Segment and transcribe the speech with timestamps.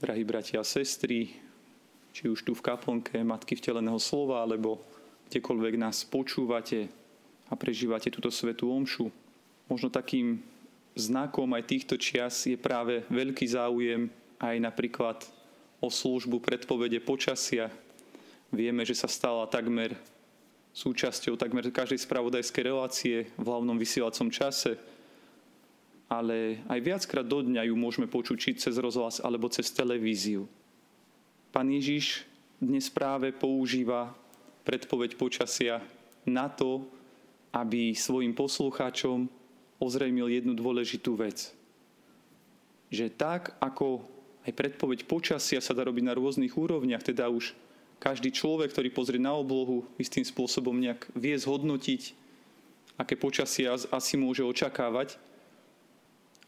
[0.00, 1.28] drahí bratia a sestry,
[2.16, 4.80] či už tu v kaplnke Matky vteleného slova, alebo
[5.28, 6.88] kdekoľvek nás počúvate
[7.46, 9.12] a prežívate túto svetú omšu.
[9.68, 10.40] Možno takým
[10.96, 14.08] znakom aj týchto čias je práve veľký záujem
[14.40, 15.20] aj napríklad
[15.84, 17.68] o službu predpovede počasia.
[18.48, 19.94] Vieme, že sa stala takmer
[20.72, 24.80] súčasťou takmer každej spravodajskej relácie v hlavnom vysielacom čase,
[26.10, 30.50] ale aj viackrát do dňa ju môžeme počuť či cez rozhlas alebo cez televíziu.
[31.54, 32.26] Pán Ježiš
[32.58, 34.10] dnes práve používa
[34.66, 35.78] predpoveď počasia
[36.26, 36.82] na to,
[37.54, 39.30] aby svojim poslucháčom
[39.78, 41.54] ozrejmil jednu dôležitú vec.
[42.90, 44.02] Že tak, ako
[44.42, 47.54] aj predpoveď počasia sa dá robiť na rôznych úrovniach, teda už
[48.02, 52.18] každý človek, ktorý pozrie na oblohu, istým spôsobom nejak vie zhodnotiť,
[52.98, 55.16] aké počasie asi môže očakávať,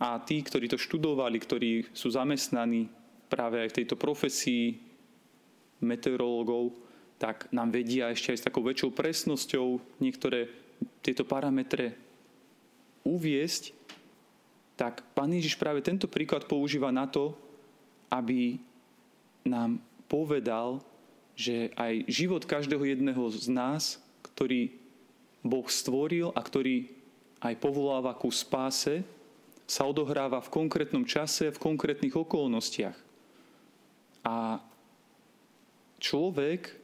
[0.00, 2.88] a tí, ktorí to študovali, ktorí sú zamestnaní
[3.28, 4.80] práve aj v tejto profesii
[5.84, 6.72] meteorológov,
[7.20, 10.48] tak nám vedia ešte aj s takou väčšou presnosťou niektoré
[11.04, 11.92] tieto parametre
[13.04, 13.76] uviesť,
[14.80, 17.36] tak Pán Ježiš práve tento príklad používa na to,
[18.08, 18.56] aby
[19.44, 19.76] nám
[20.08, 20.80] povedal,
[21.36, 24.00] že aj život každého jedného z nás,
[24.32, 24.72] ktorý
[25.44, 26.88] Boh stvoril a ktorý
[27.44, 29.04] aj povoláva ku spáse,
[29.70, 32.98] sa odohráva v konkrétnom čase, v konkrétnych okolnostiach.
[34.26, 34.58] A
[36.02, 36.74] človek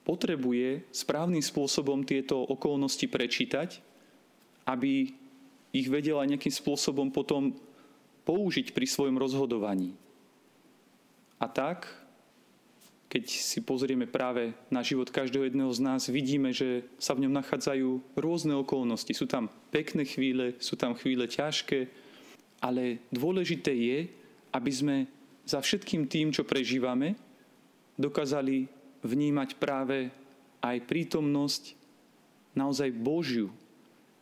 [0.00, 3.84] potrebuje správnym spôsobom tieto okolnosti prečítať,
[4.64, 5.12] aby
[5.76, 7.52] ich vedel aj nejakým spôsobom potom
[8.24, 9.92] použiť pri svojom rozhodovaní.
[11.36, 11.84] A tak,
[13.12, 17.34] keď si pozrieme práve na život každého jedného z nás, vidíme, že sa v ňom
[17.44, 19.12] nachádzajú rôzne okolnosti.
[19.12, 22.01] Sú tam pekné chvíle, sú tam chvíle ťažké,
[22.62, 23.98] ale dôležité je,
[24.54, 24.96] aby sme
[25.42, 27.18] za všetkým tým, čo prežívame,
[27.98, 28.70] dokázali
[29.02, 30.14] vnímať práve
[30.62, 31.74] aj prítomnosť
[32.54, 33.50] naozaj Božiu.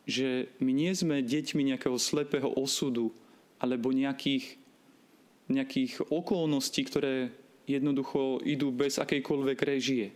[0.09, 3.13] Že my nie sme deťmi nejakého slepého osudu
[3.61, 4.57] alebo nejakých,
[5.45, 7.29] nejakých okolností, ktoré
[7.69, 10.09] jednoducho idú bez akejkoľvek režie.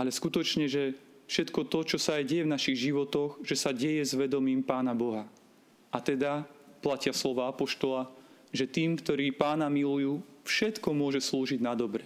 [0.00, 0.96] Ale skutočne, že
[1.28, 4.96] všetko to, čo sa aj deje v našich životoch, že sa deje s vedomím Pána
[4.96, 5.28] Boha.
[5.92, 6.48] A teda
[6.80, 8.08] platia slova Apoštola,
[8.50, 12.02] že tým, ktorí pána milujú, všetko môže slúžiť na dobre.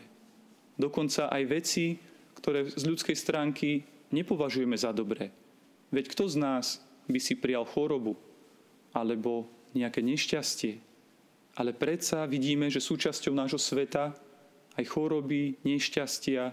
[0.77, 1.97] Dokonca aj veci,
[2.37, 5.33] ktoré z ľudskej stránky nepovažujeme za dobré.
[5.95, 6.67] Veď kto z nás
[7.07, 8.19] by si prijal chorobu
[8.93, 10.83] alebo nejaké nešťastie?
[11.55, 14.13] Ale predsa vidíme, že súčasťou nášho sveta
[14.75, 16.51] aj choroby, nešťastia,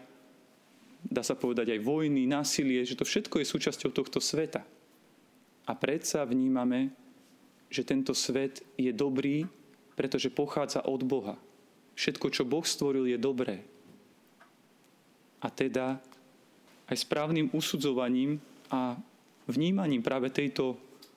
[1.01, 4.61] dá sa povedať aj vojny, násilie, že to všetko je súčasťou tohto sveta.
[5.65, 6.93] A predsa vnímame,
[7.71, 9.47] že tento svet je dobrý,
[9.95, 11.39] pretože pochádza od Boha.
[11.95, 13.63] Všetko, čo Boh stvoril, je dobré.
[15.39, 16.03] A teda
[16.91, 18.99] aj správnym usudzovaním a
[19.47, 20.75] vnímaním práve tejto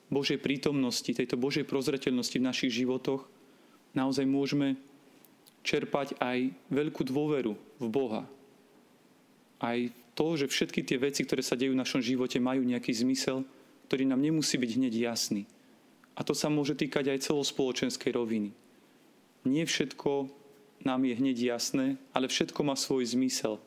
[0.09, 3.27] Božej prítomnosti, tejto Božej prozreteľnosti v našich životoch
[3.99, 4.79] naozaj môžeme
[5.65, 8.23] čerpať aj veľkú dôveru v Boha.
[9.59, 9.79] Aj
[10.15, 13.43] to, že všetky tie veci, ktoré sa dejú v našom živote, majú nejaký zmysel,
[13.89, 15.49] ktorý nám nemusí byť hneď jasný.
[16.15, 18.51] A to sa môže týkať aj celospoločenskej roviny.
[19.45, 20.31] Nie všetko
[20.87, 23.59] nám je hneď jasné, ale všetko má svoj zmysel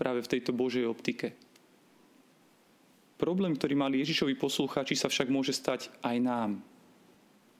[0.00, 1.36] práve v tejto Božej optike.
[3.20, 6.50] Problém, ktorý mali Ježišovi poslucháči, sa však môže stať aj nám.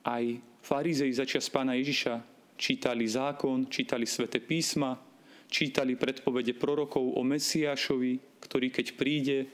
[0.01, 0.25] Aj
[0.65, 2.17] farizei začias pána Ježiša
[2.57, 4.97] čítali zákon, čítali svete písma,
[5.53, 9.45] čítali predpovede prorokov o Mesiášovi, ktorý keď príde,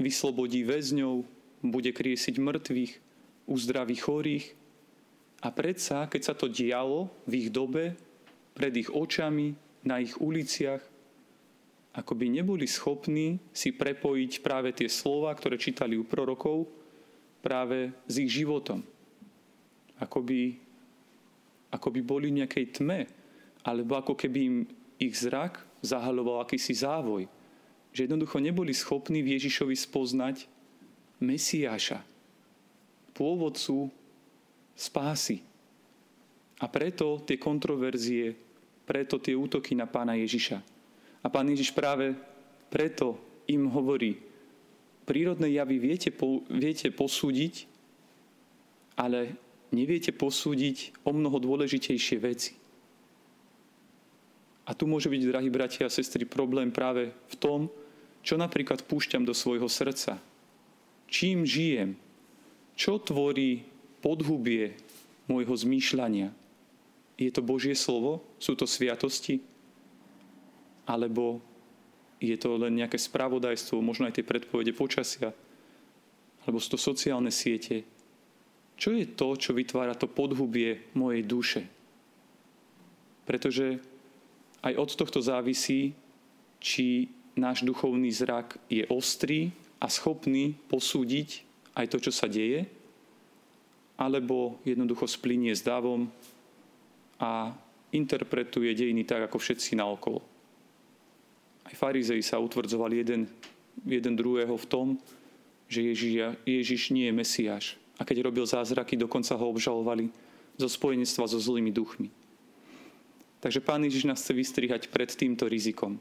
[0.00, 1.28] vyslobodí väzňov,
[1.60, 2.92] bude kriesiť mŕtvych,
[3.50, 4.54] uzdraví chorých.
[5.42, 7.98] A predsa, keď sa to dialo v ich dobe,
[8.54, 10.84] pred ich očami, na ich uliciach,
[11.96, 16.68] ako by neboli schopní si prepojiť práve tie slova, ktoré čítali u prorokov,
[17.40, 18.84] práve s ich životom.
[19.98, 20.54] Ako by,
[21.72, 23.08] ako by boli v nejakej tme,
[23.64, 24.56] alebo ako keby im
[25.00, 27.26] ich zrak zahaloval akýsi závoj.
[27.90, 30.46] Že jednoducho neboli schopní v Ježišovi spoznať
[31.20, 32.00] Mesiáša,
[33.20, 33.92] pôvodcu
[34.72, 35.44] spásy.
[36.56, 38.32] A preto tie kontroverzie,
[38.88, 40.56] preto tie útoky na pána Ježiša.
[41.20, 42.16] A pán Ježiš práve
[42.72, 44.16] preto im hovorí,
[45.04, 47.68] prírodné javy viete, po, viete posúdiť,
[48.96, 49.36] ale
[49.68, 52.56] neviete posúdiť o mnoho dôležitejšie veci.
[54.64, 57.60] A tu môže byť, drahí bratia a sestry, problém práve v tom,
[58.22, 60.20] čo napríklad púšťam do svojho srdca.
[61.10, 61.98] Čím žijem,
[62.80, 63.60] čo tvorí
[64.00, 64.72] podhubie
[65.28, 66.32] môjho zmýšľania?
[67.20, 68.24] Je to Božie slovo?
[68.40, 69.44] Sú to sviatosti?
[70.88, 71.44] Alebo
[72.16, 75.28] je to len nejaké spravodajstvo, možno aj tie predpovede počasia?
[76.40, 77.84] Alebo sú to sociálne siete?
[78.80, 81.62] Čo je to, čo vytvára to podhubie mojej duše?
[83.28, 83.76] Pretože
[84.64, 85.92] aj od tohto závisí,
[86.56, 91.49] či náš duchovný zrak je ostrý a schopný posúdiť
[91.80, 92.68] aj to, čo sa deje,
[93.96, 96.08] alebo jednoducho splinie s davom
[97.16, 97.52] a
[97.92, 100.20] interpretuje dejiny tak, ako všetci naokolo.
[101.64, 103.28] Aj farizei sa utvrdzovali jeden,
[103.84, 104.86] jeden druhého v tom,
[105.68, 106.12] že Ježiš,
[106.44, 107.66] Ježiš nie je Mesiáš.
[108.00, 110.08] A keď robil zázraky, dokonca ho obžalovali
[110.56, 112.08] zo spojenectva so zlými duchmi.
[113.40, 115.96] Takže Pán Ježiš nás chce vystrihať pred týmto rizikom.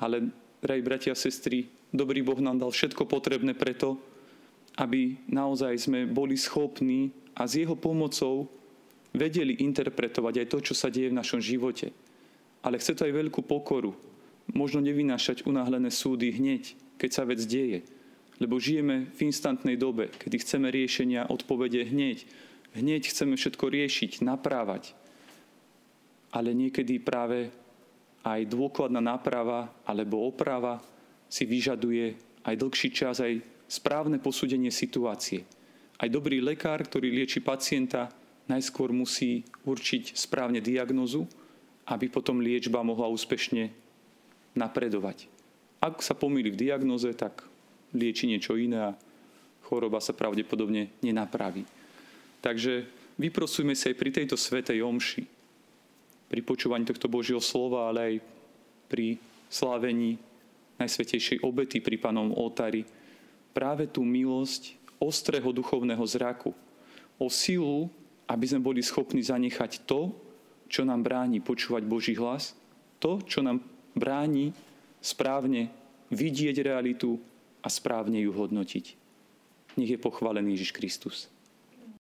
[0.00, 4.00] Ale, drahí bratia a sestry, dobrý Boh nám dal všetko potrebné preto,
[4.80, 8.48] aby naozaj sme boli schopní a s jeho pomocou
[9.12, 11.92] vedeli interpretovať aj to, čo sa deje v našom živote.
[12.64, 13.92] Ale chce to aj veľkú pokoru.
[14.56, 17.84] Možno nevynášať unáhlené súdy hneď, keď sa vec deje.
[18.40, 22.24] Lebo žijeme v instantnej dobe, kedy chceme riešenia, odpovede hneď.
[22.72, 24.96] Hneď chceme všetko riešiť, naprávať.
[26.32, 27.52] Ale niekedy práve
[28.24, 30.80] aj dôkladná náprava alebo oprava
[31.28, 32.16] si vyžaduje
[32.48, 35.46] aj dlhší čas, aj správne posúdenie situácie.
[35.94, 38.10] Aj dobrý lekár, ktorý lieči pacienta,
[38.50, 41.22] najskôr musí určiť správne diagnozu,
[41.86, 43.70] aby potom liečba mohla úspešne
[44.58, 45.30] napredovať.
[45.78, 47.46] Ak sa pomýli v diagnoze, tak
[47.94, 48.96] lieči niečo iné a
[49.70, 51.62] choroba sa pravdepodobne nenapraví.
[52.42, 52.90] Takže
[53.22, 55.22] vyprosujme sa aj pri tejto svetej omši,
[56.26, 58.14] pri počúvaní tohto Božieho slova, ale aj
[58.90, 59.06] pri
[59.46, 60.18] slávení
[60.80, 62.82] Najsvetejšej obety pri Pánom oltári,
[63.50, 66.52] práve tú milosť ostrého duchovného zraku,
[67.20, 67.88] o silu,
[68.28, 70.14] aby sme boli schopní zanechať to,
[70.70, 72.54] čo nám bráni počúvať Boží hlas,
[73.02, 73.58] to, čo nám
[73.96, 74.54] bráni
[75.02, 75.72] správne
[76.12, 77.18] vidieť realitu
[77.60, 78.86] a správne ju hodnotiť.
[79.76, 81.16] Nech je pochválený Ježiš Kristus.